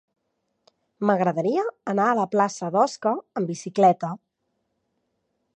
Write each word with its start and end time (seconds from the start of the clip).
M'agradaria 1.09 1.67
anar 1.93 2.09
a 2.13 2.17
la 2.21 2.25
plaça 2.37 2.73
d'Osca 2.77 3.15
amb 3.41 3.53
bicicleta. 3.55 4.15